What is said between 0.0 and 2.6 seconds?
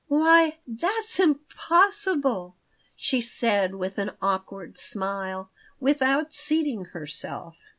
'""Why, that's impossible!"